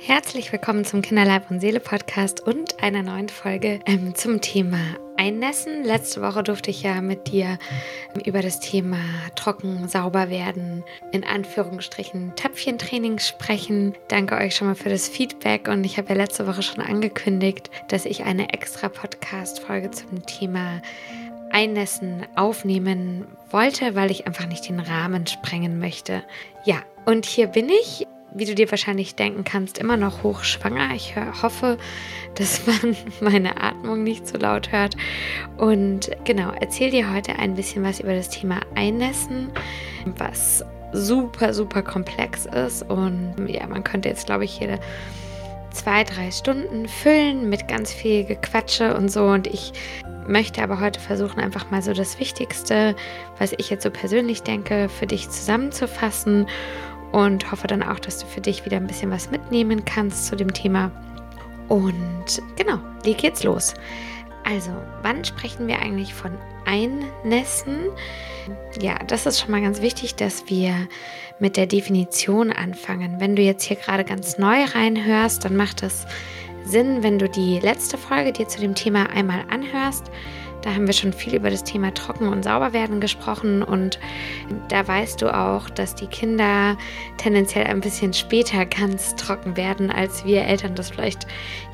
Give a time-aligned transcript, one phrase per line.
[0.00, 4.78] Herzlich willkommen zum Kinderleib und Seele Podcast und einer neuen Folge ähm, zum Thema
[5.16, 5.82] Einnässen.
[5.82, 7.58] Letzte Woche durfte ich ja mit dir
[8.14, 8.98] ähm, über das Thema
[9.34, 13.94] trocken, sauber werden, in Anführungsstrichen Töpfchentraining sprechen.
[14.06, 17.68] Danke euch schon mal für das Feedback und ich habe ja letzte Woche schon angekündigt,
[17.88, 20.80] dass ich eine extra Podcast-Folge zum Thema
[21.50, 26.22] Einnässen aufnehmen wollte, weil ich einfach nicht den Rahmen sprengen möchte.
[26.64, 30.94] Ja, und hier bin ich wie du dir wahrscheinlich denken kannst, immer noch hochschwanger.
[30.94, 31.78] Ich hoffe,
[32.34, 34.96] dass man meine Atmung nicht so laut hört.
[35.56, 39.50] Und genau, erzähle dir heute ein bisschen was über das Thema Einnässen,
[40.16, 42.82] was super, super komplex ist.
[42.88, 44.78] Und ja, man könnte jetzt, glaube ich, jede
[45.70, 49.24] zwei, drei Stunden füllen mit ganz viel Gequatsche und so.
[49.24, 49.72] Und ich
[50.26, 52.94] möchte aber heute versuchen, einfach mal so das Wichtigste,
[53.38, 56.46] was ich jetzt so persönlich denke, für dich zusammenzufassen
[57.12, 60.36] und hoffe dann auch, dass du für dich wieder ein bisschen was mitnehmen kannst zu
[60.36, 60.90] dem Thema.
[61.68, 63.74] Und genau, leg jetzt los.
[64.44, 64.70] Also,
[65.02, 66.32] wann sprechen wir eigentlich von
[66.64, 67.90] Einnässen?
[68.80, 70.88] Ja, das ist schon mal ganz wichtig, dass wir
[71.38, 73.20] mit der Definition anfangen.
[73.20, 76.06] Wenn du jetzt hier gerade ganz neu reinhörst, dann macht es
[76.64, 80.10] Sinn, wenn du die letzte Folge dir zu dem Thema einmal anhörst
[80.62, 83.98] da haben wir schon viel über das Thema Trocken- und Sauberwerden gesprochen und
[84.68, 86.76] da weißt du auch, dass die Kinder
[87.16, 91.26] tendenziell ein bisschen später ganz trocken werden, als wir Eltern das vielleicht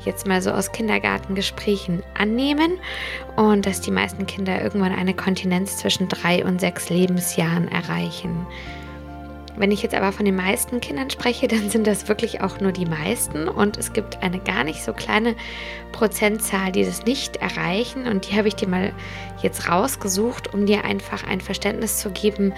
[0.03, 2.77] jetzt mal so aus Kindergartengesprächen annehmen
[3.35, 8.45] und dass die meisten Kinder irgendwann eine Kontinenz zwischen drei und sechs Lebensjahren erreichen.
[9.57, 12.71] Wenn ich jetzt aber von den meisten Kindern spreche, dann sind das wirklich auch nur
[12.71, 13.47] die meisten.
[13.47, 15.35] Und es gibt eine gar nicht so kleine
[15.91, 18.07] Prozentzahl, die das nicht erreichen.
[18.07, 18.93] Und die habe ich dir mal
[19.41, 22.53] jetzt rausgesucht, um dir einfach ein Verständnis zu geben,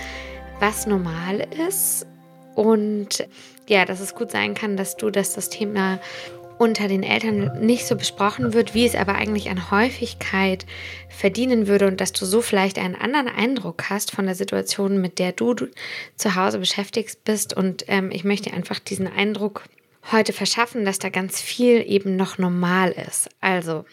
[0.60, 2.08] was normal ist.
[2.56, 3.28] Und
[3.68, 6.00] ja, dass es gut sein kann, dass du das, das Thema
[6.58, 10.66] unter den Eltern nicht so besprochen wird, wie es aber eigentlich an Häufigkeit
[11.10, 15.20] verdienen würde und dass du so vielleicht einen anderen Eindruck hast von der Situation, mit
[15.20, 15.56] der du
[16.16, 17.56] zu Hause beschäftigt bist.
[17.56, 19.64] Und ähm, ich möchte einfach diesen Eindruck
[20.12, 23.30] heute verschaffen, dass da ganz viel eben noch normal ist.
[23.42, 23.86] Also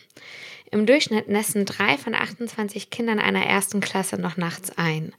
[0.70, 5.12] im Durchschnitt nässen drei von 28 Kindern einer ersten Klasse noch nachts ein.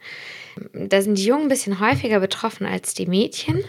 [0.74, 3.64] Da sind die Jungen ein bisschen häufiger betroffen als die Mädchen.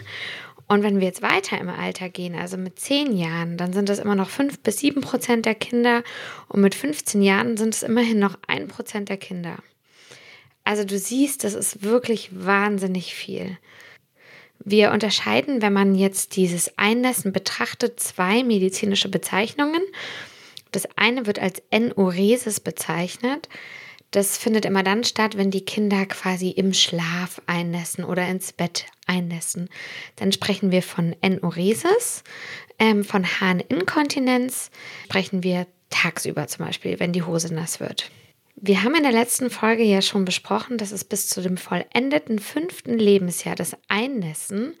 [0.67, 3.99] Und wenn wir jetzt weiter im Alter gehen, also mit 10 Jahren, dann sind das
[3.99, 6.03] immer noch 5 bis 7 Prozent der Kinder
[6.49, 9.57] und mit 15 Jahren sind es immerhin noch 1 Prozent der Kinder.
[10.65, 13.57] Also du siehst, das ist wirklich wahnsinnig viel.
[14.59, 19.81] Wir unterscheiden, wenn man jetzt dieses Einnässen betrachtet, zwei medizinische Bezeichnungen.
[20.73, 23.47] Das eine wird als Enuresis bezeichnet.
[24.11, 28.85] Das findet immer dann statt, wenn die Kinder quasi im Schlaf einnässen oder ins Bett
[29.05, 29.69] einnässen.
[30.15, 32.23] Dann sprechen wir von Enuresis,
[32.79, 34.71] ähm, von Harninkontinenz
[35.05, 38.09] sprechen wir tagsüber zum Beispiel, wenn die Hose nass wird.
[38.55, 42.39] Wir haben in der letzten Folge ja schon besprochen, dass es bis zu dem vollendeten
[42.39, 44.73] fünften Lebensjahr das Einnässen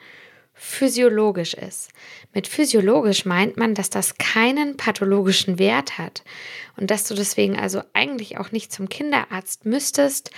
[0.57, 1.91] physiologisch ist.
[2.33, 6.23] Mit physiologisch meint man, dass das keinen pathologischen Wert hat
[6.75, 10.31] und dass du deswegen also eigentlich auch nicht zum Kinderarzt müsstest,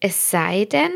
[0.00, 0.92] es sei denn,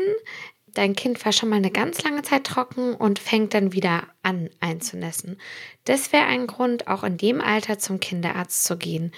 [0.73, 4.49] dein Kind war schon mal eine ganz lange Zeit trocken und fängt dann wieder an
[4.59, 5.39] einzunässen.
[5.85, 9.11] Das wäre ein Grund, auch in dem Alter zum Kinderarzt zu gehen.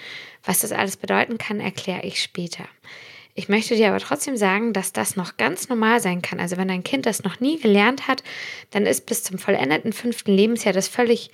[0.44, 2.68] Was das alles bedeuten kann, erkläre ich später.
[3.38, 6.40] Ich möchte dir aber trotzdem sagen, dass das noch ganz normal sein kann.
[6.40, 8.24] Also wenn dein Kind das noch nie gelernt hat,
[8.72, 11.32] dann ist bis zum vollendeten fünften Lebensjahr das völlig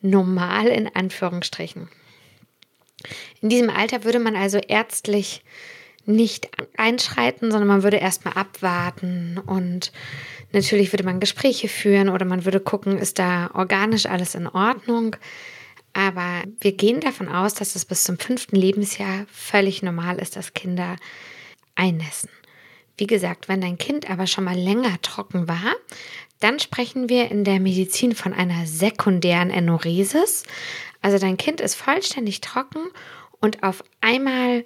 [0.00, 1.88] normal in Anführungsstrichen.
[3.42, 5.44] In diesem Alter würde man also ärztlich
[6.06, 6.48] nicht
[6.78, 9.92] einschreiten, sondern man würde erstmal abwarten und
[10.52, 15.16] natürlich würde man Gespräche führen oder man würde gucken, ist da organisch alles in Ordnung.
[15.92, 20.54] Aber wir gehen davon aus, dass es bis zum fünften Lebensjahr völlig normal ist, dass
[20.54, 20.96] Kinder
[21.82, 22.30] einnässen.
[22.96, 25.74] Wie gesagt, wenn dein Kind aber schon mal länger trocken war,
[26.38, 30.44] dann sprechen wir in der Medizin von einer sekundären Enuresis.
[31.00, 32.82] Also dein Kind ist vollständig trocken
[33.40, 34.64] und auf einmal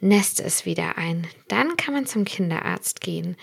[0.00, 1.26] nässt es wieder ein.
[1.48, 3.36] Dann kann man zum Kinderarzt gehen.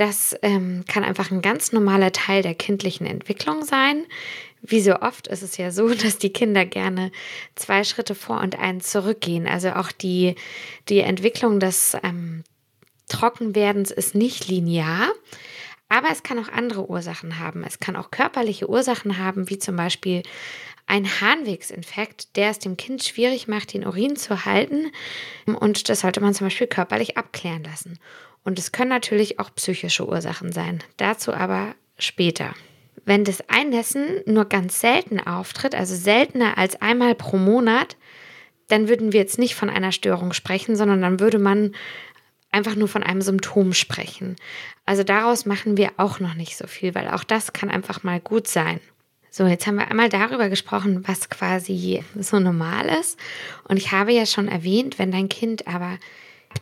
[0.00, 4.06] Das ähm, kann einfach ein ganz normaler Teil der kindlichen Entwicklung sein.
[4.62, 7.12] Wie so oft ist es ja so, dass die Kinder gerne
[7.54, 9.46] zwei Schritte vor und einen zurückgehen.
[9.46, 10.36] Also auch die,
[10.88, 12.44] die Entwicklung des ähm,
[13.08, 15.10] Trockenwerdens ist nicht linear.
[15.90, 17.62] Aber es kann auch andere Ursachen haben.
[17.62, 20.22] Es kann auch körperliche Ursachen haben, wie zum Beispiel
[20.86, 24.92] ein Harnwegsinfekt, der es dem Kind schwierig macht, den Urin zu halten.
[25.44, 27.98] Und das sollte man zum Beispiel körperlich abklären lassen.
[28.44, 30.82] Und es können natürlich auch psychische Ursachen sein.
[30.96, 32.54] Dazu aber später.
[33.04, 37.96] Wenn das Einnässen nur ganz selten auftritt, also seltener als einmal pro Monat,
[38.68, 41.74] dann würden wir jetzt nicht von einer Störung sprechen, sondern dann würde man
[42.52, 44.36] einfach nur von einem Symptom sprechen.
[44.86, 48.20] Also daraus machen wir auch noch nicht so viel, weil auch das kann einfach mal
[48.20, 48.80] gut sein.
[49.32, 53.18] So, jetzt haben wir einmal darüber gesprochen, was quasi so normal ist.
[53.68, 55.98] Und ich habe ja schon erwähnt, wenn dein Kind aber ab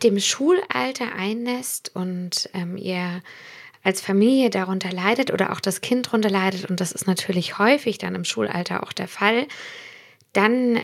[0.02, 3.22] dem Schulalter einnässt und ähm, ihr
[3.82, 7.98] als Familie darunter leidet oder auch das Kind darunter leidet, und das ist natürlich häufig
[7.98, 9.46] dann im Schulalter auch der Fall,
[10.32, 10.82] dann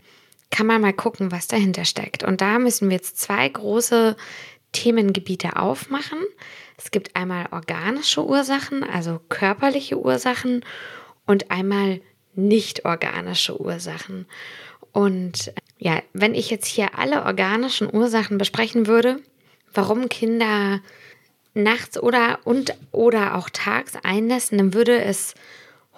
[0.49, 2.23] kann man mal gucken, was dahinter steckt.
[2.23, 4.15] Und da müssen wir jetzt zwei große
[4.71, 6.19] Themengebiete aufmachen.
[6.77, 10.65] Es gibt einmal organische Ursachen, also körperliche Ursachen
[11.25, 12.01] und einmal
[12.35, 14.25] nicht organische Ursachen.
[14.95, 19.19] Und ja, wenn ich jetzt hier alle organischen Ursachen besprechen würde,
[19.73, 20.79] warum Kinder
[21.53, 25.33] nachts oder und oder auch tags einnässen, dann würde es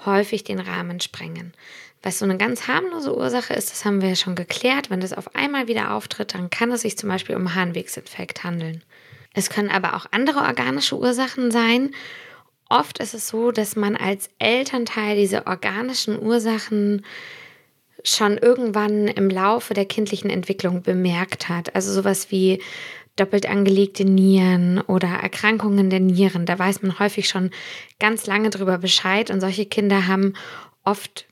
[0.03, 1.53] häufig den Rahmen sprengen.
[2.01, 4.89] Was so eine ganz harmlose Ursache ist, das haben wir ja schon geklärt.
[4.89, 8.83] Wenn das auf einmal wieder auftritt, dann kann es sich zum Beispiel um Harnwegsinfekt handeln.
[9.35, 11.91] Es können aber auch andere organische Ursachen sein.
[12.67, 17.05] Oft ist es so, dass man als Elternteil diese organischen Ursachen
[18.03, 21.75] schon irgendwann im Laufe der kindlichen Entwicklung bemerkt hat.
[21.75, 22.61] Also sowas wie
[23.15, 26.45] doppelt angelegte Nieren oder Erkrankungen der Nieren.
[26.45, 27.51] Da weiß man häufig schon
[27.99, 30.33] ganz lange drüber Bescheid und solche Kinder haben
[30.83, 31.25] oft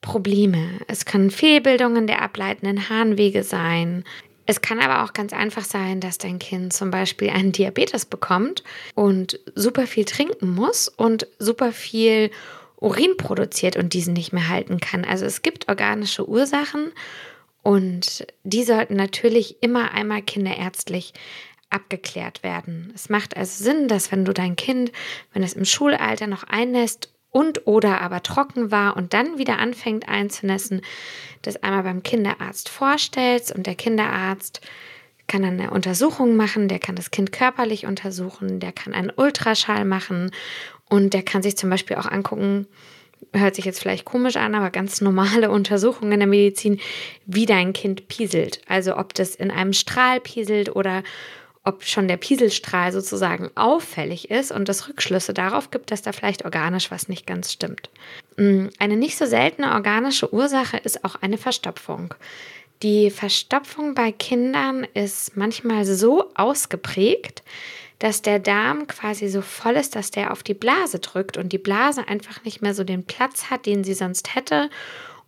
[0.00, 0.80] Probleme.
[0.86, 4.04] Es können Fehlbildungen der ableitenden Harnwege sein.
[4.46, 8.62] Es kann aber auch ganz einfach sein, dass dein Kind zum Beispiel einen Diabetes bekommt
[8.94, 12.30] und super viel trinken muss und super viel
[12.76, 15.04] Urin produziert und diesen nicht mehr halten kann.
[15.04, 16.92] Also es gibt organische Ursachen
[17.62, 21.14] und die sollten natürlich immer einmal kinderärztlich
[21.70, 22.92] abgeklärt werden.
[22.94, 24.92] Es macht also Sinn, dass wenn du dein Kind,
[25.32, 30.08] wenn es im Schulalter noch einnässt und oder aber trocken war und dann wieder anfängt
[30.08, 30.82] einzunässen,
[31.42, 34.60] das einmal beim Kinderarzt vorstellst und der Kinderarzt
[35.26, 39.84] kann dann eine Untersuchung machen, der kann das Kind körperlich untersuchen, der kann einen Ultraschall
[39.84, 40.30] machen
[40.88, 42.66] und der kann sich zum Beispiel auch angucken,
[43.32, 46.80] hört sich jetzt vielleicht komisch an, aber ganz normale Untersuchungen in der Medizin,
[47.26, 48.60] wie dein Kind pieselt.
[48.68, 51.02] Also ob das in einem Strahl pieselt oder
[51.66, 56.44] ob schon der Pieselstrahl sozusagen auffällig ist und das Rückschlüsse darauf gibt, dass da vielleicht
[56.44, 57.88] organisch was nicht ganz stimmt.
[58.36, 62.14] Mm, eine nicht so seltene organische Ursache ist auch eine Verstopfung.
[62.82, 67.42] Die Verstopfung bei Kindern ist manchmal so ausgeprägt,
[67.98, 71.58] dass der Darm quasi so voll ist, dass der auf die Blase drückt und die
[71.58, 74.70] Blase einfach nicht mehr so den Platz hat, den sie sonst hätte.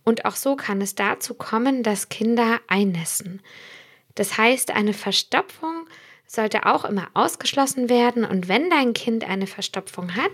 [0.03, 3.41] Und auch so kann es dazu kommen, dass Kinder einnässen.
[4.15, 5.87] Das heißt, eine Verstopfung
[6.25, 8.25] sollte auch immer ausgeschlossen werden.
[8.25, 10.31] Und wenn dein Kind eine Verstopfung hat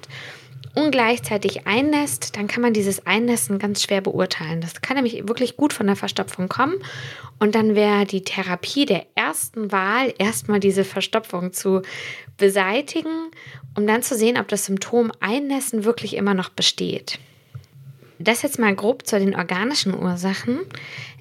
[0.76, 4.62] und gleichzeitig einnässt, dann kann man dieses Einnässen ganz schwer beurteilen.
[4.62, 6.76] Das kann nämlich wirklich gut von der Verstopfung kommen.
[7.40, 11.82] Und dann wäre die Therapie der ersten Wahl, erstmal diese Verstopfung zu
[12.38, 13.30] beseitigen,
[13.76, 17.20] um dann zu sehen, ob das Symptom Einnässen wirklich immer noch besteht.
[18.20, 20.60] Das jetzt mal grob zu den organischen Ursachen.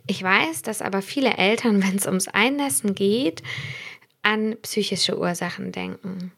[0.07, 3.43] Ich weiß, dass aber viele Eltern, wenn es ums Einnässen geht,
[4.23, 6.33] an psychische Ursachen denken.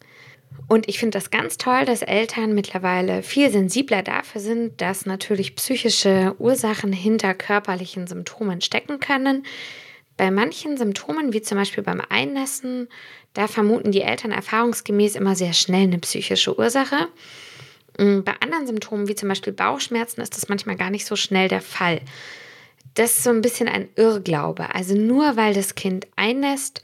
[0.67, 5.55] Und ich finde das ganz toll, dass Eltern mittlerweile viel sensibler dafür sind, dass natürlich
[5.55, 9.45] psychische Ursachen hinter körperlichen Symptomen stecken können.
[10.17, 12.87] Bei manchen Symptomen, wie zum Beispiel beim Einnässen,
[13.33, 17.09] da vermuten die Eltern erfahrungsgemäß immer sehr schnell eine psychische Ursache.
[17.99, 21.47] Mm, bei anderen Symptomen, wie zum Beispiel Bauchschmerzen, ist das manchmal gar nicht so schnell
[21.47, 22.01] der Fall.
[22.93, 24.73] Das ist so ein bisschen ein Irrglaube.
[24.73, 26.81] Also nur weil das Kind einnässt,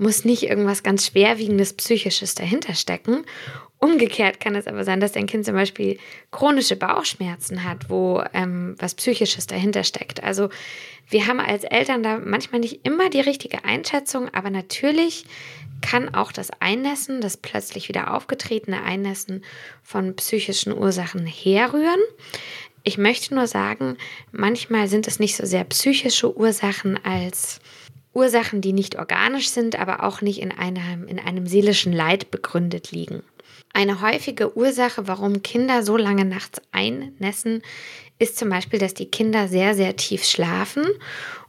[0.00, 3.24] muss nicht irgendwas ganz Schwerwiegendes Psychisches dahinter stecken.
[3.78, 5.98] Umgekehrt kann es aber sein, dass dein Kind zum Beispiel
[6.30, 10.22] chronische Bauchschmerzen hat, wo ähm, was Psychisches dahinter steckt.
[10.22, 10.48] Also
[11.08, 15.26] wir haben als Eltern da manchmal nicht immer die richtige Einschätzung, aber natürlich
[15.82, 19.44] kann auch das Einnässen, das plötzlich wieder aufgetretene Einnässen
[19.82, 22.00] von psychischen Ursachen herrühren.
[22.84, 23.98] Ich möchte nur sagen,
[24.32, 27.60] manchmal sind es nicht so sehr psychische Ursachen als
[28.12, 32.90] Ursachen, die nicht organisch sind, aber auch nicht in einem, in einem seelischen Leid begründet
[32.90, 33.22] liegen.
[33.72, 37.62] Eine häufige Ursache, warum Kinder so lange nachts einnässen,
[38.18, 40.84] ist zum Beispiel, dass die Kinder sehr, sehr tief schlafen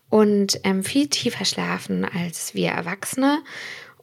[0.09, 3.41] und ähm, viel tiefer schlafen als wir Erwachsene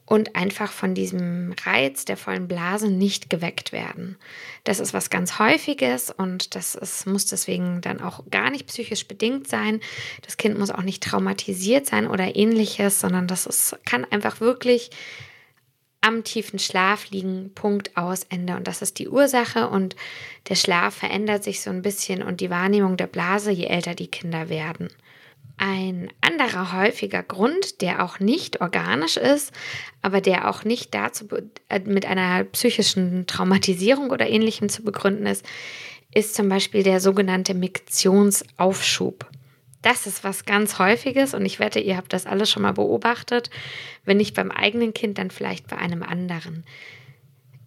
[0.09, 4.17] und einfach von diesem Reiz der vollen Blase nicht geweckt werden.
[4.63, 9.07] Das ist was ganz Häufiges und das ist, muss deswegen dann auch gar nicht psychisch
[9.07, 9.79] bedingt sein.
[10.23, 14.89] Das Kind muss auch nicht traumatisiert sein oder ähnliches, sondern das ist, kann einfach wirklich
[16.01, 18.55] am tiefen Schlaf liegen, Punkt aus Ende.
[18.55, 19.95] Und das ist die Ursache und
[20.47, 24.07] der Schlaf verändert sich so ein bisschen und die Wahrnehmung der Blase, je älter die
[24.07, 24.89] Kinder werden.
[25.61, 29.51] Ein anderer häufiger Grund, der auch nicht organisch ist,
[30.01, 31.27] aber der auch nicht dazu
[31.67, 35.45] äh, mit einer psychischen Traumatisierung oder ähnlichem zu begründen ist,
[36.13, 39.29] ist zum Beispiel der sogenannte Miktionsaufschub.
[39.81, 43.49] Das ist was ganz Häufiges und ich wette, ihr habt das alles schon mal beobachtet.
[44.05, 46.63] Wenn nicht beim eigenen Kind, dann vielleicht bei einem anderen.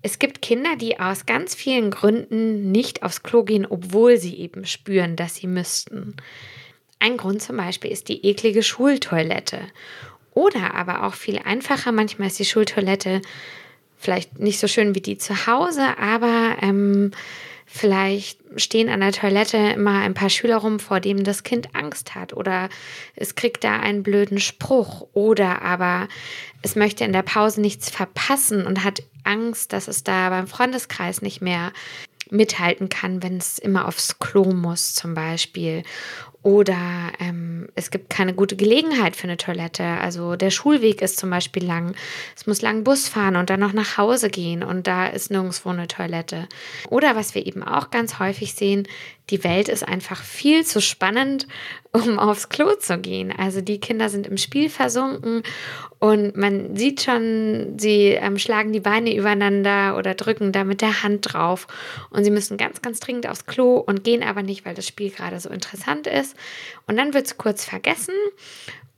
[0.00, 4.64] Es gibt Kinder, die aus ganz vielen Gründen nicht aufs Klo gehen, obwohl sie eben
[4.64, 6.16] spüren, dass sie müssten.
[7.02, 9.59] Ein Grund zum Beispiel ist die eklige Schultoilette.
[10.35, 13.21] Oder aber auch viel einfacher, manchmal ist die Schultoilette
[13.99, 17.11] vielleicht nicht so schön wie die zu Hause, aber ähm,
[17.66, 22.14] vielleicht stehen an der Toilette immer ein paar Schüler rum, vor dem das Kind Angst
[22.14, 22.68] hat oder
[23.16, 26.06] es kriegt da einen blöden Spruch oder aber
[26.62, 31.21] es möchte in der Pause nichts verpassen und hat Angst, dass es da beim Freundeskreis
[31.21, 31.73] nicht mehr
[32.30, 35.82] mithalten kann, wenn es immer aufs Klo muss zum Beispiel.
[36.42, 39.84] Oder ähm, es gibt keine gute Gelegenheit für eine Toilette.
[39.84, 41.94] Also der Schulweg ist zum Beispiel lang.
[42.37, 45.68] Es muss lang Bus fahren und dann noch nach Hause gehen und da ist nirgendwo
[45.68, 46.49] eine Toilette.
[46.88, 48.88] Oder was wir eben auch ganz häufig sehen,
[49.30, 51.46] die Welt ist einfach viel zu spannend,
[51.92, 53.32] um aufs Klo zu gehen.
[53.32, 55.42] Also die Kinder sind im Spiel versunken
[56.00, 61.04] und man sieht schon, sie ähm, schlagen die Beine übereinander oder drücken da mit der
[61.04, 61.68] Hand drauf.
[62.11, 65.11] Und sie müssen ganz, ganz dringend aufs Klo und gehen aber nicht, weil das Spiel
[65.11, 66.08] gerade so interessant
[66.87, 68.15] Und dann wird es kurz vergessen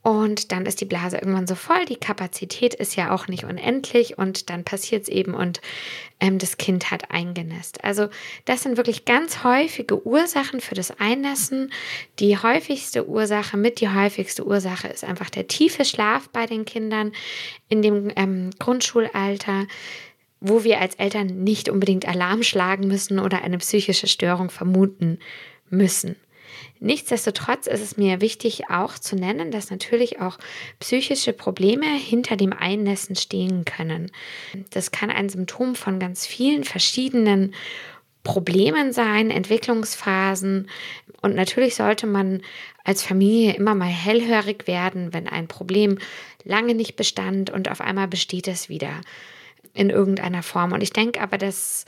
[0.05, 1.87] und dann ist die Blase irgendwann so voll.
[1.87, 5.63] Die Kapazität ist ja auch nicht unendlich und dann passiert es eben und
[6.21, 7.83] ähm, das Kind hat eingenässt.
[7.83, 8.09] Also
[8.45, 11.73] das sind wirklich ganz häufige Ursachen für das Einnässen.
[12.19, 17.13] Die häufigste Ursache, mit die häufigste Ursache ist einfach der tiefe Schlaf bei den Kindern
[17.71, 19.67] in dem ähm, Grundschulalter
[20.47, 25.19] wo wir als Eltern nicht unbedingt Alarm schlagen müssen oder eine psychische Störung vermuten
[25.71, 26.17] müssen.
[26.81, 30.39] Nichtsdestotrotz ist es mir wichtig auch zu nennen, dass natürlich auch
[30.81, 34.11] psychische Probleme hinter dem Einnässen stehen können.
[34.71, 37.55] Das kann ein Symptom von ganz vielen verschiedenen
[38.25, 40.69] Problemen sein, Entwicklungsphasen.
[41.21, 42.43] Und natürlich sollte man
[42.83, 45.99] als Familie immer mal hellhörig werden, wenn ein Problem
[46.43, 49.01] lange nicht bestand und auf einmal besteht es wieder
[49.75, 50.73] in irgendeiner Form.
[50.73, 51.85] Und ich denke aber, dass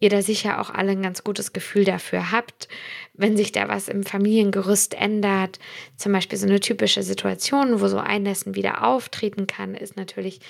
[0.00, 2.68] ihr da sicher auch alle ein ganz gutes Gefühl dafür habt,
[3.14, 5.58] wenn sich da was im Familiengerüst ändert.
[5.96, 10.40] Zum Beispiel so eine typische Situation, wo so Einnässen wieder auftreten kann, ist natürlich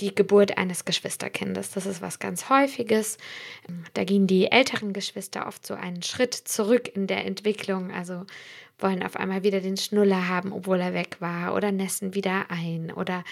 [0.00, 1.70] die Geburt eines Geschwisterkindes.
[1.72, 3.18] Das ist was ganz Häufiges.
[3.94, 8.24] Da gehen die älteren Geschwister oft so einen Schritt zurück in der Entwicklung, also
[8.82, 12.92] wollen auf einmal wieder den Schnuller haben, obwohl er weg war, oder nässen wieder ein
[12.92, 13.24] oder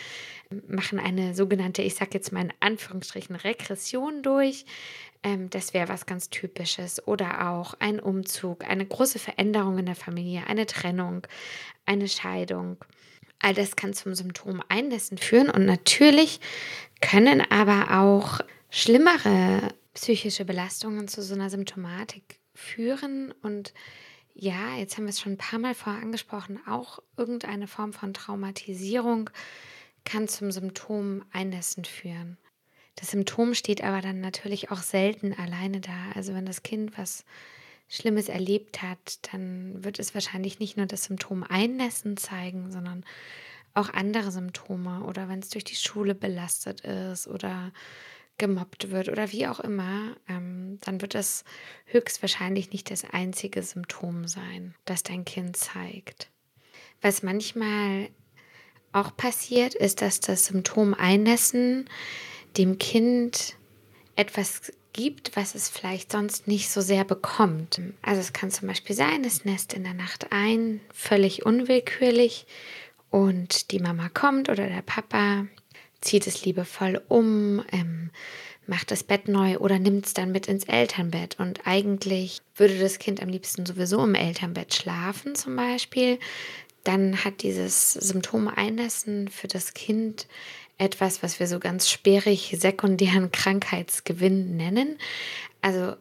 [0.66, 4.64] machen eine sogenannte, ich sage jetzt mal in Anführungsstrichen, Regression durch.
[5.22, 7.06] Ähm, das wäre was ganz Typisches.
[7.06, 11.26] Oder auch ein Umzug, eine große Veränderung in der Familie, eine Trennung,
[11.86, 12.78] eine Scheidung.
[13.38, 15.50] All das kann zum Symptom Einlässen führen.
[15.50, 16.40] Und natürlich
[17.00, 18.40] können aber auch
[18.70, 23.32] schlimmere psychische Belastungen zu so einer Symptomatik führen.
[23.42, 23.72] Und
[24.34, 28.14] ja, jetzt haben wir es schon ein paar Mal vorher angesprochen, auch irgendeine Form von
[28.14, 29.30] Traumatisierung
[30.04, 32.38] kann zum Symptom Einlässen führen.
[32.96, 36.12] Das Symptom steht aber dann natürlich auch selten alleine da.
[36.14, 37.24] Also wenn das Kind was
[37.88, 43.04] Schlimmes erlebt hat, dann wird es wahrscheinlich nicht nur das Symptom Einnässen zeigen, sondern
[43.74, 47.72] auch andere Symptome oder wenn es durch die Schule belastet ist oder
[48.40, 51.44] gemobbt wird oder wie auch immer, ähm, dann wird es
[51.84, 56.30] höchstwahrscheinlich nicht das einzige Symptom sein, das dein Kind zeigt.
[57.02, 58.08] Was manchmal
[58.92, 61.88] auch passiert, ist, dass das Symptom Einnässen
[62.56, 63.56] dem Kind
[64.16, 67.80] etwas gibt, was es vielleicht sonst nicht so sehr bekommt.
[68.02, 72.46] Also es kann zum Beispiel sein, es nässt in der Nacht ein, völlig unwillkürlich
[73.10, 75.46] und die Mama kommt oder der Papa
[76.00, 78.10] zieht es liebevoll um, ähm,
[78.66, 81.38] macht das Bett neu oder nimmt es dann mit ins Elternbett.
[81.38, 86.18] Und eigentlich würde das Kind am liebsten sowieso im Elternbett schlafen zum Beispiel.
[86.84, 90.28] Dann hat dieses Symptom Einnässen für das Kind
[90.78, 94.98] etwas, was wir so ganz sperrig sekundären Krankheitsgewinn nennen.
[95.60, 95.94] Also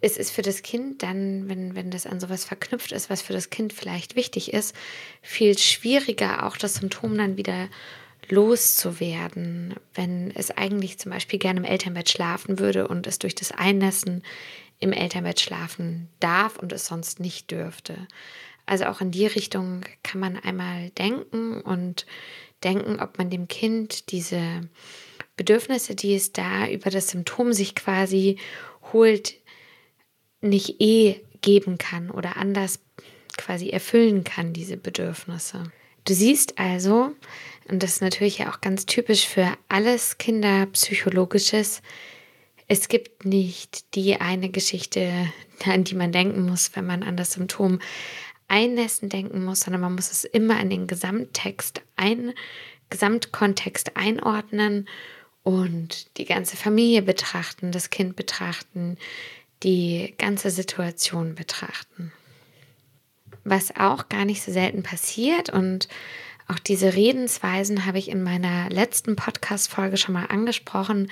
[0.00, 3.32] es ist für das Kind dann, wenn, wenn das an sowas verknüpft ist, was für
[3.32, 4.76] das Kind vielleicht wichtig ist,
[5.22, 7.68] viel schwieriger, auch das Symptom dann wieder
[8.28, 13.52] loszuwerden, wenn es eigentlich zum Beispiel gerne im Elternbett schlafen würde und es durch das
[13.52, 14.22] Einnässen
[14.80, 18.06] im Elternbett schlafen darf und es sonst nicht dürfte.
[18.66, 22.06] Also auch in die Richtung kann man einmal denken und
[22.62, 24.62] denken, ob man dem Kind diese
[25.36, 28.38] Bedürfnisse, die es da über das Symptom sich quasi
[28.92, 29.34] holt,
[30.40, 32.80] nicht eh geben kann oder anders
[33.36, 35.64] quasi erfüllen kann, diese Bedürfnisse.
[36.04, 37.14] Du siehst also,
[37.68, 41.82] und das ist natürlich ja auch ganz typisch für alles Kinderpsychologisches,
[42.66, 45.30] es gibt nicht die eine Geschichte,
[45.64, 47.78] an die man denken muss, wenn man an das Symptom
[48.48, 52.32] Einnässen denken muss, sondern man muss es immer in den Gesamttext ein,
[52.90, 54.88] Gesamtkontext einordnen
[55.42, 58.98] und die ganze Familie betrachten, das Kind betrachten,
[59.62, 62.12] die ganze Situation betrachten.
[63.44, 65.88] Was auch gar nicht so selten passiert und
[66.48, 71.10] auch diese Redensweisen habe ich in meiner letzten Podcast-Folge schon mal angesprochen,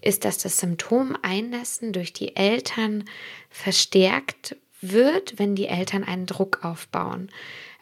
[0.00, 3.04] ist, dass das Symptom Einnässen durch die Eltern
[3.50, 7.30] verstärkt wird, wenn die Eltern einen Druck aufbauen.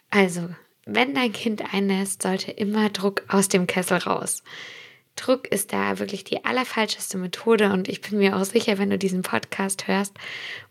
[0.09, 0.49] Also,
[0.85, 4.43] wenn dein Kind einnässt, sollte immer Druck aus dem Kessel raus.
[5.15, 8.97] Druck ist da wirklich die allerfalscheste Methode und ich bin mir auch sicher, wenn du
[8.97, 10.13] diesen Podcast hörst,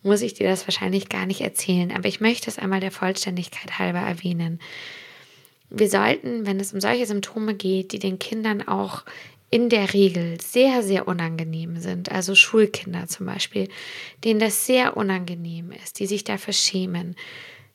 [0.02, 1.92] muss ich dir das wahrscheinlich gar nicht erzählen.
[1.92, 4.60] Aber ich möchte es einmal der Vollständigkeit halber erwähnen.
[5.70, 9.04] Wir sollten, wenn es um solche Symptome geht, die den Kindern auch
[9.50, 13.68] in der Regel sehr, sehr unangenehm sind, also Schulkinder zum Beispiel,
[14.24, 17.16] denen das sehr unangenehm ist, die sich dafür schämen,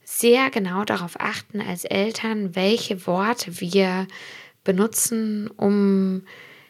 [0.06, 4.08] sehr genau darauf achten als Eltern, welche Worte wir
[4.64, 6.24] benutzen, um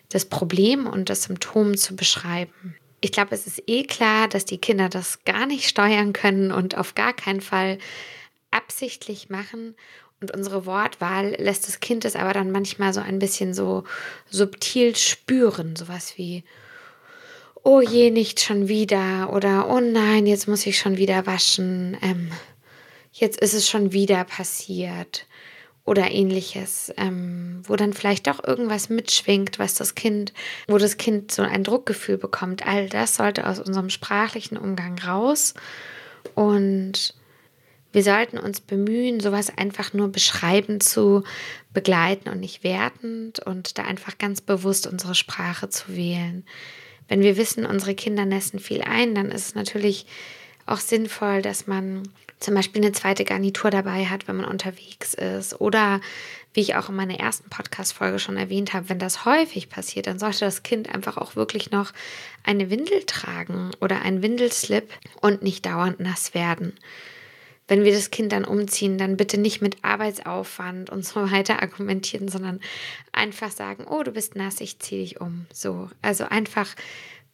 [0.10, 2.75] das Problem und das Symptom zu beschreiben.
[3.01, 6.77] Ich glaube, es ist eh klar, dass die Kinder das gar nicht steuern können und
[6.77, 7.77] auf gar keinen Fall
[8.50, 9.75] absichtlich machen.
[10.25, 13.84] Und unsere Wortwahl lässt das Kind es aber dann manchmal so ein bisschen so
[14.29, 15.75] subtil spüren.
[15.75, 16.44] Sowas wie,
[17.62, 19.32] oh je, nicht schon wieder.
[19.32, 21.96] Oder oh nein, jetzt muss ich schon wieder waschen.
[22.01, 22.32] Ähm,
[23.12, 25.27] jetzt ist es schon wieder passiert
[25.86, 30.34] oder ähnliches, ähm, wo dann vielleicht doch irgendwas mitschwingt, was das Kind,
[30.67, 32.65] wo das Kind so ein Druckgefühl bekommt.
[32.65, 35.53] All das sollte aus unserem sprachlichen Umgang raus
[36.34, 37.13] und
[37.95, 41.23] wir sollten uns bemühen, sowas einfach nur beschreibend zu
[41.73, 46.43] begleiten und nicht wertend und da einfach ganz bewusst unsere Sprache zu wählen.
[47.08, 50.08] Wenn wir wissen, unsere Kinder nässen viel ein, dann ist es natürlich
[50.65, 52.03] auch sinnvoll, dass man
[52.41, 55.62] zum Beispiel eine zweite Garnitur dabei hat, wenn man unterwegs ist.
[55.62, 56.01] Oder
[56.53, 60.19] wie ich auch in meiner ersten Podcast-Folge schon erwähnt habe, wenn das häufig passiert, dann
[60.19, 61.93] sollte das Kind einfach auch wirklich noch
[62.43, 64.89] eine Windel tragen oder einen Windelslip
[65.21, 66.73] und nicht dauernd nass werden.
[67.67, 72.28] Wenn wir das Kind dann umziehen, dann bitte nicht mit Arbeitsaufwand und so weiter argumentieren,
[72.28, 72.60] sondern
[73.12, 75.45] einfach sagen, oh, du bist nass, ich ziehe dich um.
[75.51, 76.75] So, also einfach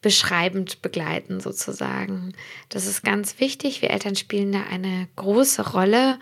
[0.00, 2.34] beschreibend begleiten sozusagen.
[2.68, 3.82] Das ist ganz wichtig.
[3.82, 6.18] Wir Eltern spielen da eine große Rolle,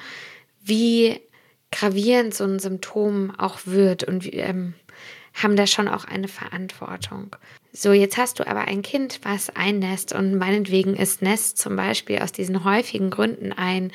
[0.63, 1.21] wie
[1.73, 4.75] gravierend so ein Symptom auch wird und ähm,
[5.35, 7.37] haben da schon auch eine Verantwortung.
[7.73, 12.19] So, jetzt hast du aber ein Kind, was einnässt und meinetwegen ist Nest zum Beispiel
[12.19, 13.93] aus diesen häufigen Gründen ein,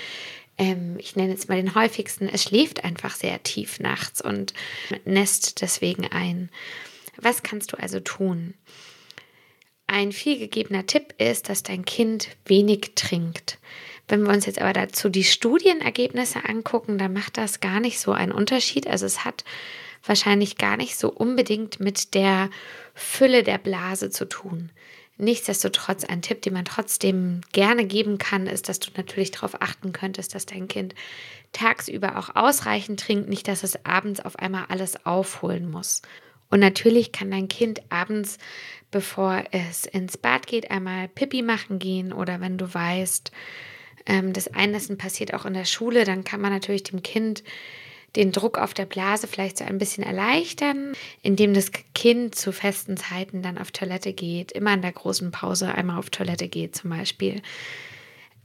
[0.58, 4.54] ähm, ich nenne jetzt mal den häufigsten, es schläft einfach sehr tief nachts und
[5.04, 6.50] nässt deswegen ein.
[7.18, 8.54] Was kannst du also tun?
[9.88, 13.60] Ein vielgegebener Tipp ist, dass dein Kind wenig trinkt.
[14.08, 18.12] Wenn wir uns jetzt aber dazu die Studienergebnisse angucken, dann macht das gar nicht so
[18.12, 18.88] einen Unterschied.
[18.88, 19.44] Also es hat
[20.06, 22.50] wahrscheinlich gar nicht so unbedingt mit der
[22.94, 24.72] Fülle der Blase zu tun.
[25.18, 29.94] Nichtsdestotrotz ein Tipp, den man trotzdem gerne geben kann, ist, dass du natürlich darauf achten
[29.94, 30.94] könntest, dass dein Kind
[31.54, 36.02] tagsüber auch ausreichend trinkt, nicht, dass es abends auf einmal alles aufholen muss.
[36.50, 38.38] Und natürlich kann dein Kind abends,
[38.92, 43.32] bevor es ins Bad geht, einmal Pipi machen gehen oder wenn du weißt,
[44.06, 47.44] ähm, das Einnässen passiert auch in der Schule, dann kann man natürlich dem Kind
[48.16, 52.98] den Druck auf der Blase vielleicht so ein bisschen erleichtern, indem das Kind zu festen
[52.98, 56.90] Zeiten dann auf Toilette geht, immer in der großen Pause einmal auf Toilette geht zum
[56.90, 57.42] Beispiel.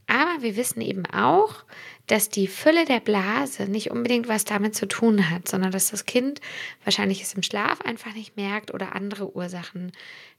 [0.07, 1.63] Aber wir wissen eben auch,
[2.07, 6.05] dass die Fülle der Blase nicht unbedingt was damit zu tun hat, sondern dass das
[6.05, 6.41] Kind
[6.83, 9.93] wahrscheinlich es im Schlaf einfach nicht merkt oder andere Ursachen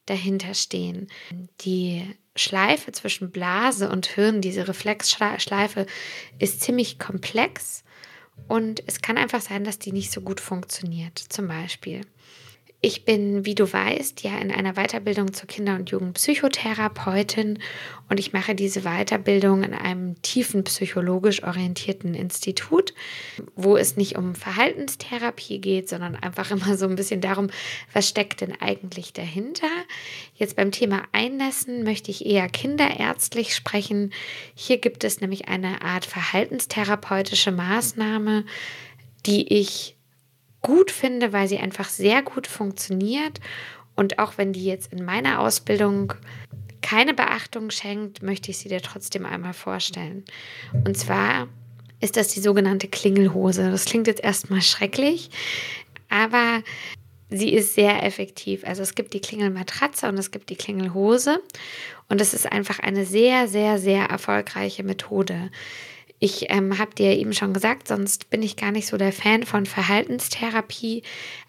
[0.04, 1.06] dahinter stehen.
[1.62, 2.04] Die
[2.36, 5.86] Schleife zwischen Blase und Hirn, diese Reflexschleife,
[6.38, 7.82] ist ziemlich komplex
[8.48, 12.02] und es kann einfach sein, dass die nicht so gut funktioniert, zum Beispiel.
[12.84, 17.60] Ich bin, wie du weißt, ja in einer Weiterbildung zur Kinder- und Jugendpsychotherapeutin
[18.08, 22.92] und ich mache diese Weiterbildung in einem tiefen psychologisch orientierten Institut,
[23.54, 27.50] wo es nicht um Verhaltenstherapie geht, sondern einfach immer so ein bisschen darum,
[27.92, 29.70] was steckt denn eigentlich dahinter.
[30.34, 34.12] Jetzt beim Thema Einnässen möchte ich eher kinderärztlich sprechen.
[34.56, 38.44] Hier gibt es nämlich eine Art verhaltenstherapeutische Maßnahme,
[39.24, 39.94] die ich
[40.62, 43.40] gut finde, weil sie einfach sehr gut funktioniert.
[43.94, 46.14] Und auch wenn die jetzt in meiner Ausbildung
[46.80, 50.24] keine Beachtung schenkt, möchte ich sie dir trotzdem einmal vorstellen.
[50.84, 51.48] Und zwar
[52.00, 53.70] ist das die sogenannte Klingelhose.
[53.70, 55.30] Das klingt jetzt erstmal schrecklich,
[56.08, 56.62] aber
[57.30, 58.64] sie ist sehr effektiv.
[58.64, 61.40] Also es gibt die Klingelmatratze und es gibt die Klingelhose
[62.08, 65.50] und es ist einfach eine sehr, sehr, sehr erfolgreiche Methode.
[66.24, 69.42] Ich ähm, habe dir eben schon gesagt, sonst bin ich gar nicht so der Fan
[69.42, 71.02] von Verhaltenstherapie.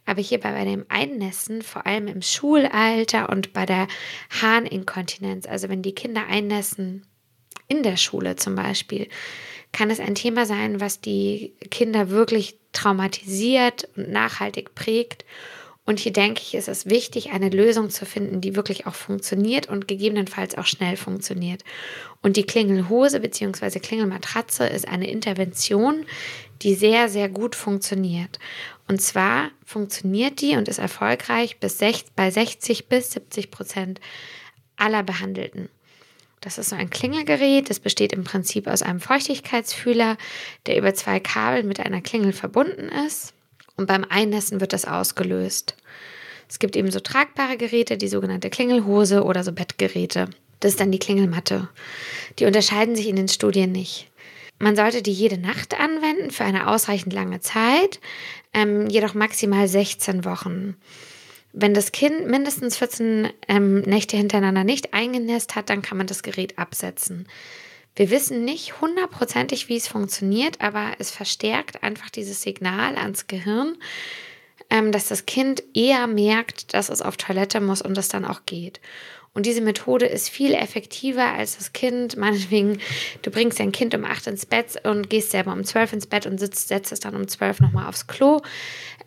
[0.08, 3.88] Aber hierbei bei dem Einnässen, vor allem im Schulalter und bei der
[4.42, 7.06] Harninkontinenz, also wenn die Kinder einnässen
[7.68, 9.10] in der Schule zum Beispiel,
[9.74, 15.24] kann es ein Thema sein, was die Kinder wirklich traumatisiert und nachhaltig prägt.
[15.86, 19.68] Und hier denke ich, ist es wichtig, eine Lösung zu finden, die wirklich auch funktioniert
[19.68, 21.64] und gegebenenfalls auch schnell funktioniert.
[22.22, 23.80] Und die Klingelhose bzw.
[23.80, 26.06] Klingelmatratze ist eine Intervention,
[26.62, 28.40] die sehr, sehr gut funktioniert.
[28.88, 31.80] Und zwar funktioniert die und ist erfolgreich bis
[32.16, 34.00] bei 60 bis 70 Prozent
[34.78, 35.68] aller Behandelten.
[36.40, 37.70] Das ist so ein Klingelgerät.
[37.70, 40.18] Das besteht im Prinzip aus einem Feuchtigkeitsfühler,
[40.66, 43.34] der über zwei Kabel mit einer Klingel verbunden ist.
[43.76, 45.76] Und beim Einnässen wird das ausgelöst.
[46.48, 50.30] Es gibt eben so tragbare Geräte, die sogenannte Klingelhose oder so Bettgeräte.
[50.60, 51.68] Das ist dann die Klingelmatte.
[52.40, 54.10] Die unterscheiden sich in den Studien nicht.
[54.60, 58.00] Man sollte die jede Nacht anwenden für eine ausreichend lange Zeit,
[58.54, 60.78] ähm, jedoch maximal 16 Wochen.
[61.52, 66.24] Wenn das Kind mindestens 14 ähm, Nächte hintereinander nicht eingenässt hat, dann kann man das
[66.24, 67.28] Gerät absetzen.
[67.96, 73.78] Wir wissen nicht hundertprozentig, wie es funktioniert, aber es verstärkt einfach dieses Signal ans Gehirn,
[74.70, 78.42] ähm, dass das Kind eher merkt, dass es auf Toilette muss und es dann auch
[78.46, 78.82] geht.
[79.36, 82.18] Und diese Methode ist viel effektiver als das Kind.
[82.18, 82.80] Meinetwegen,
[83.22, 86.26] du bringst dein Kind um acht ins Bett und gehst selber um zwölf ins Bett
[86.26, 88.42] und sitzt, setzt es dann um zwölf nochmal aufs Klo.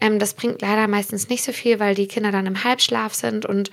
[0.00, 3.46] Ähm, das bringt leider meistens nicht so viel, weil die Kinder dann im Halbschlaf sind
[3.46, 3.70] und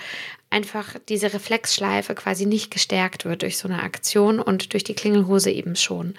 [0.50, 5.50] einfach diese Reflexschleife quasi nicht gestärkt wird durch so eine Aktion und durch die Klingelhose
[5.50, 6.14] eben schon.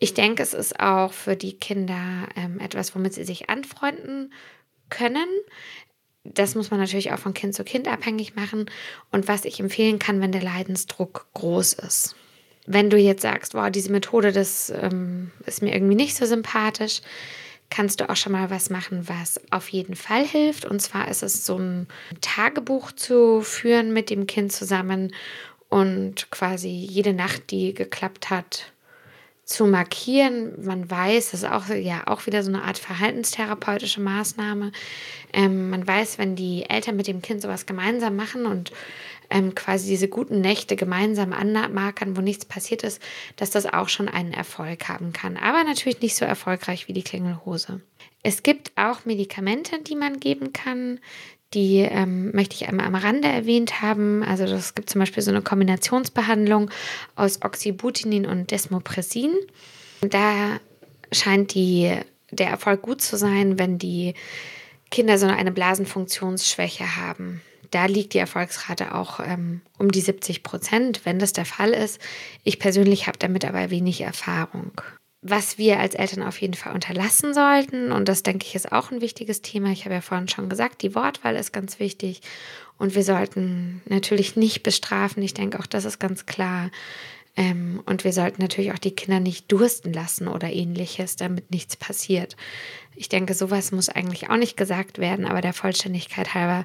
[0.00, 4.32] Ich denke, es ist auch für die Kinder ähm, etwas, womit sie sich anfreunden
[4.90, 5.28] können
[6.24, 8.70] das muss man natürlich auch von Kind zu Kind abhängig machen
[9.12, 12.16] und was ich empfehlen kann, wenn der Leidensdruck groß ist.
[12.66, 17.02] Wenn du jetzt sagst, wow, diese Methode, das ähm, ist mir irgendwie nicht so sympathisch,
[17.68, 20.64] kannst du auch schon mal was machen, was auf jeden Fall hilft.
[20.64, 21.88] Und zwar ist es so ein
[22.22, 25.12] Tagebuch zu führen mit dem Kind zusammen
[25.68, 28.72] und quasi jede Nacht, die geklappt hat,
[29.44, 30.52] zu markieren.
[30.64, 34.72] Man weiß, das ist auch, ja, auch wieder so eine Art verhaltenstherapeutische Maßnahme.
[35.32, 38.72] Ähm, man weiß, wenn die Eltern mit dem Kind sowas gemeinsam machen und
[39.30, 43.00] ähm, quasi diese guten Nächte gemeinsam anmarkern, wo nichts passiert ist,
[43.36, 45.36] dass das auch schon einen Erfolg haben kann.
[45.36, 47.80] Aber natürlich nicht so erfolgreich wie die Klingelhose.
[48.22, 51.00] Es gibt auch Medikamente, die man geben kann,
[51.54, 54.22] die ähm, möchte ich einmal am Rande erwähnt haben.
[54.22, 56.70] Also es gibt zum Beispiel so eine Kombinationsbehandlung
[57.16, 59.32] aus Oxybutinin und Desmopressin.
[60.02, 60.60] Da
[61.12, 61.92] scheint die,
[62.30, 64.14] der Erfolg gut zu sein, wenn die
[64.90, 67.40] Kinder so eine Blasenfunktionsschwäche haben.
[67.70, 72.00] Da liegt die Erfolgsrate auch ähm, um die 70 Prozent, wenn das der Fall ist.
[72.44, 74.80] Ich persönlich habe damit aber wenig Erfahrung
[75.26, 78.90] was wir als Eltern auf jeden Fall unterlassen sollten, und das denke ich ist auch
[78.90, 82.20] ein wichtiges Thema, ich habe ja vorhin schon gesagt, die Wortwahl ist ganz wichtig
[82.76, 86.70] und wir sollten natürlich nicht bestrafen, ich denke auch das ist ganz klar.
[87.36, 91.74] Ähm, und wir sollten natürlich auch die Kinder nicht dursten lassen oder ähnliches, damit nichts
[91.74, 92.36] passiert.
[92.94, 96.64] Ich denke, sowas muss eigentlich auch nicht gesagt werden, aber der Vollständigkeit halber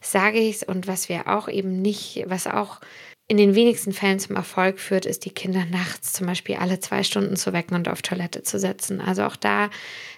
[0.00, 0.62] sage ich es.
[0.62, 2.80] Und was wir auch eben nicht, was auch
[3.28, 7.02] in den wenigsten Fällen zum Erfolg führt, ist die Kinder nachts zum Beispiel alle zwei
[7.02, 9.00] Stunden zu wecken und auf Toilette zu setzen.
[9.00, 9.70] Also auch da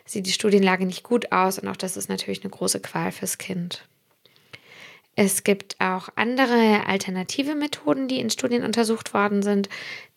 [0.05, 3.38] sieht die Studienlage nicht gut aus und auch das ist natürlich eine große Qual fürs
[3.38, 3.87] Kind.
[5.16, 9.68] Es gibt auch andere alternative Methoden, die in Studien untersucht worden sind,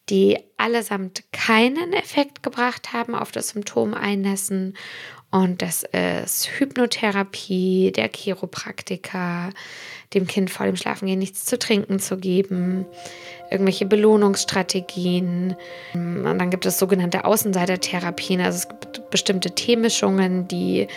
[0.09, 4.75] die allesamt keinen Effekt gebracht haben auf das Symptom Einnässen.
[5.31, 9.51] Und das ist Hypnotherapie, der Chiropraktiker,
[10.13, 12.85] dem Kind vor dem Schlafengehen nichts zu trinken zu geben,
[13.49, 15.55] irgendwelche Belohnungsstrategien.
[15.93, 20.87] Und dann gibt es sogenannte Außenseitertherapien, also es gibt bestimmte Teemischungen, die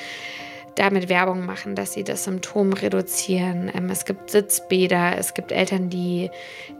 [0.76, 3.70] damit Werbung machen, dass sie das Symptom reduzieren.
[3.74, 6.30] Ähm, es gibt Sitzbäder, es gibt Eltern, die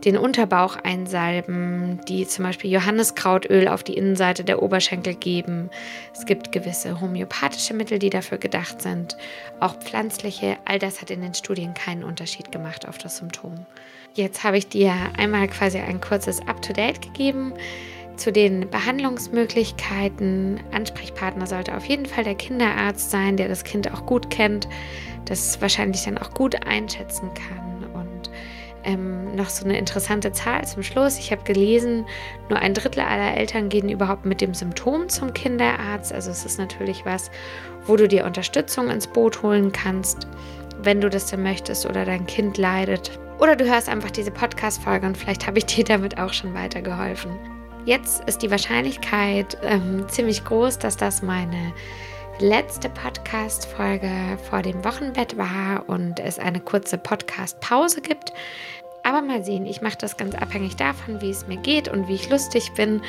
[0.04, 5.70] den Unterbauch einsalben, die zum Beispiel Johanniskrautöl auf die Innenseite der Oberschenkel geben.
[6.12, 9.16] Es gibt gewisse homöopathische Mittel, die dafür gedacht sind,
[9.60, 10.56] auch pflanzliche.
[10.64, 13.66] All das hat in den Studien keinen Unterschied gemacht auf das Symptom.
[14.14, 17.52] Jetzt habe ich dir einmal quasi ein kurzes Up-to-Date gegeben
[18.16, 20.60] Zu den Behandlungsmöglichkeiten.
[20.72, 24.68] Ansprechpartner sollte auf jeden Fall der Kinderarzt sein, der das Kind auch gut kennt,
[25.24, 27.84] das wahrscheinlich dann auch gut einschätzen kann.
[27.92, 28.30] Und
[28.84, 31.18] ähm, noch so eine interessante Zahl zum Schluss.
[31.18, 32.06] Ich habe gelesen,
[32.48, 36.12] nur ein Drittel aller Eltern gehen überhaupt mit dem Symptom zum Kinderarzt.
[36.12, 37.30] Also es ist natürlich was,
[37.86, 40.28] wo du dir Unterstützung ins Boot holen kannst,
[40.82, 43.18] wenn du das denn möchtest oder dein Kind leidet.
[43.40, 47.53] Oder du hörst einfach diese Podcast-Folge und vielleicht habe ich dir damit auch schon weitergeholfen.
[47.84, 51.74] Jetzt ist die Wahrscheinlichkeit ähm, ziemlich groß, dass das meine
[52.38, 54.10] letzte Podcast-Folge
[54.48, 58.32] vor dem Wochenbett war und es eine kurze Podcast-Pause gibt.
[59.02, 62.14] Aber mal sehen, ich mache das ganz abhängig davon, wie es mir geht und wie
[62.14, 63.02] ich lustig bin.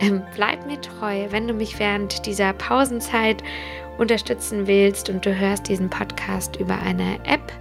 [0.00, 3.44] Ähm, bleib mir treu, wenn du mich während dieser Pausenzeit
[3.98, 7.52] unterstützen willst und du hörst diesen Podcast über eine App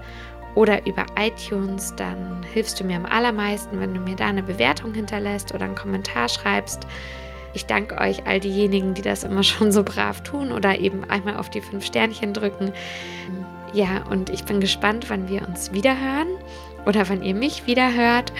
[0.55, 4.93] oder über iTunes, dann hilfst du mir am allermeisten, wenn du mir da eine Bewertung
[4.93, 6.87] hinterlässt oder einen Kommentar schreibst.
[7.53, 11.37] Ich danke euch, all diejenigen, die das immer schon so brav tun oder eben einmal
[11.37, 12.71] auf die fünf Sternchen drücken.
[13.73, 16.27] Ja, und ich bin gespannt, wann wir uns wieder hören
[16.85, 18.31] oder wann ihr mich wieder hört.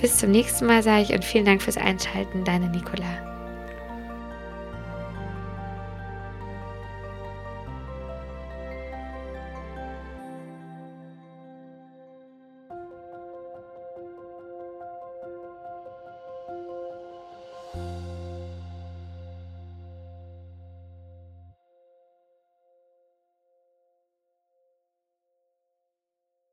[0.00, 3.33] Bis zum nächsten Mal sage ich und vielen Dank fürs Einschalten, deine Nicola.